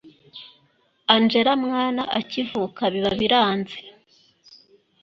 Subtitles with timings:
[1.13, 3.77] angella mwana akivuga biba biranze